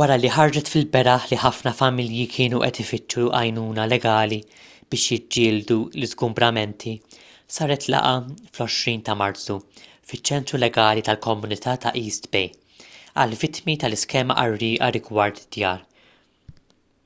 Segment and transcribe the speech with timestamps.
[0.00, 4.38] wara li ħarġet fil-beraħ li ħafna familji kienu qed ifittxu għajnuna legali
[4.94, 6.92] biex jiġġieldu l-iżgumbramenti
[7.58, 8.14] saret laqgħa
[8.60, 9.56] fl-20 ta' marzu
[10.12, 15.84] fiċ-ċentru legali tal-komunità ta' east bay għall-vittmi tal-iskema qarrieqa rigward id-djar